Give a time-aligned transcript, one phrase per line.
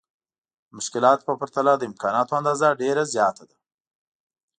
[0.67, 3.57] د مشکلاتو په پرتله د امکاناتو اندازه ډېره زياته ده.